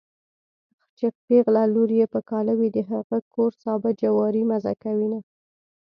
چې 0.97 1.05
پېغله 1.25 1.63
لور 1.73 1.89
يې 1.99 2.05
په 2.13 2.19
کاله 2.29 2.53
وي 2.59 2.69
د 2.73 2.79
هغه 2.91 3.17
کور 3.33 3.51
سابه 3.63 3.89
جواری 4.01 4.43
مزه 4.51 4.73
کوينه 4.83 5.19